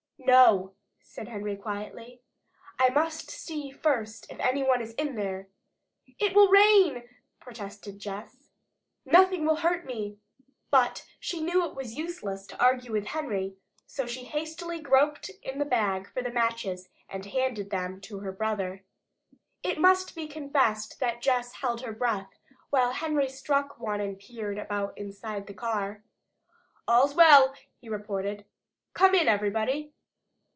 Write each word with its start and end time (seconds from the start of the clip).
"No," 0.23 0.75
said 1.01 1.27
Henry 1.29 1.57
quietly. 1.57 2.21
"I 2.79 2.89
must 2.89 3.31
see 3.31 3.71
first 3.71 4.31
if 4.31 4.39
any 4.39 4.61
one 4.63 4.79
is 4.79 4.93
in 4.93 5.15
there." 5.15 5.47
"It 6.19 6.35
will 6.35 6.47
rain!" 6.47 7.09
protested 7.39 7.97
Jess. 7.97 8.51
"Nothing 9.03 9.45
will 9.45 9.57
hurt 9.57 9.83
me." 9.83 10.19
But 10.69 11.05
she 11.19 11.41
knew 11.41 11.65
it 11.65 11.73
was 11.75 11.95
useless 11.95 12.45
to 12.47 12.63
argue 12.63 12.91
with 12.93 13.07
Henry, 13.07 13.55
so 13.87 14.05
she 14.05 14.23
hastily 14.23 14.79
groped 14.79 15.29
in 15.41 15.57
the 15.57 15.65
bag 15.65 16.07
for 16.13 16.21
the 16.21 16.29
matches 16.31 16.87
and 17.09 17.25
handed 17.25 17.71
them 17.71 17.99
to 18.01 18.19
her 18.19 18.31
brother. 18.31 18.83
It 19.63 19.79
must 19.81 20.15
be 20.15 20.27
confessed 20.27 20.99
that 20.99 21.21
Jess 21.23 21.53
held 21.55 21.81
her 21.81 21.93
breath 21.93 22.39
while 22.69 22.91
Henry 22.91 23.27
struck 23.27 23.79
one 23.79 23.99
and 23.99 24.19
peered 24.19 24.59
about 24.59 24.95
inside 24.97 25.47
the 25.47 25.53
car. 25.55 26.03
"All's 26.87 27.15
well!" 27.15 27.53
he 27.81 27.89
reported. 27.89 28.45
"Come 28.93 29.13
in, 29.15 29.27
everybody!" 29.27 29.93